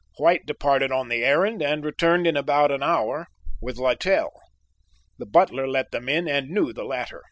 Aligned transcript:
White 0.17 0.47
departed 0.47 0.91
on 0.91 1.09
the 1.09 1.23
errand 1.23 1.61
and 1.61 1.85
returned 1.85 2.25
in 2.25 2.35
about 2.35 2.71
an 2.71 2.81
hour 2.81 3.27
with 3.61 3.77
Littell. 3.77 4.31
"The 5.19 5.27
butler 5.27 5.67
let 5.67 5.91
them 5.91 6.09
in 6.09 6.27
and 6.27 6.49
knew 6.49 6.73
the 6.73 6.85
latter. 6.85 7.19